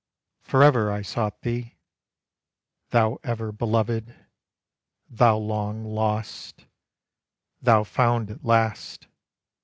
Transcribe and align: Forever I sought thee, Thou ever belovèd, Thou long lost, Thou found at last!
Forever 0.41 0.91
I 0.91 1.03
sought 1.03 1.43
thee, 1.43 1.75
Thou 2.89 3.19
ever 3.23 3.53
belovèd, 3.53 4.15
Thou 5.07 5.37
long 5.37 5.85
lost, 5.85 6.65
Thou 7.61 7.83
found 7.83 8.31
at 8.31 8.43
last! 8.43 9.05